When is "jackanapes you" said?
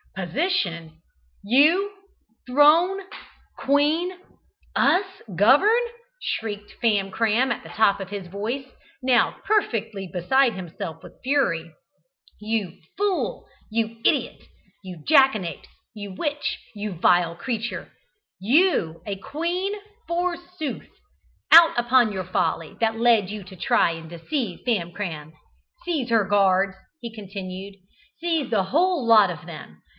15.07-16.13